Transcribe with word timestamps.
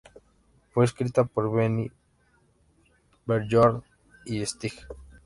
Fue 0.71 0.83
escrita 0.83 1.25
por 1.25 1.51
Benny, 1.53 1.91
Björn 3.27 3.83
y 4.25 4.43
Stig. 4.47 4.73